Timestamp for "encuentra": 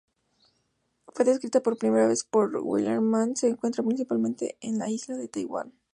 3.49-3.83